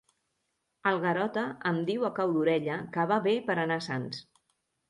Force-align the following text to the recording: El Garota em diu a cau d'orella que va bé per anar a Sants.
El 0.91 0.97
Garota 1.03 1.43
em 1.73 1.77
diu 1.91 2.07
a 2.09 2.13
cau 2.21 2.33
d'orella 2.39 2.81
que 2.97 3.07
va 3.13 3.23
bé 3.29 3.37
per 3.51 3.61
anar 3.67 3.81
a 3.83 3.89
Sants. 3.93 4.27